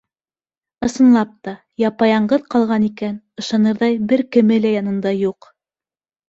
[0.85, 1.51] Ысынлап та,
[1.89, 3.13] япа-яңғыҙ ҡалған икән,
[3.45, 5.53] ышанырҙай бер кеме лә янында юҡ.